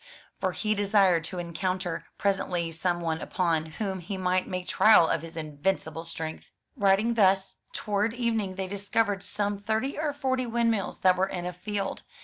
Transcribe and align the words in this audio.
For 0.39 0.53
he 0.53 0.73
desired 0.73 1.23
to 1.25 1.37
encounter 1.37 2.05
pres 2.17 2.39
ently 2.39 2.73
some 2.73 3.01
one 3.01 3.21
upon 3.21 3.67
whom 3.73 3.99
he 3.99 4.17
might 4.17 4.47
make 4.47 4.65
trial 4.67 5.07
of 5.07 5.21
his 5.21 5.37
invincible 5.37 6.05
strength. 6.05 6.49
Riding 6.75 7.13
thus, 7.13 7.57
toward 7.71 8.15
evening 8.15 8.55
they 8.55 8.67
discovered 8.67 9.21
some 9.21 9.59
thirty 9.59 9.99
or 9.99 10.11
forty 10.11 10.47
windmills, 10.47 11.01
that 11.01 11.17
were 11.17 11.27
in 11.29 11.45
a 11.45 11.53
field. 11.53 12.01